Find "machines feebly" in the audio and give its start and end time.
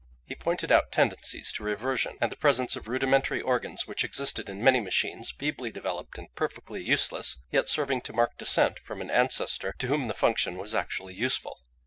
4.79-5.69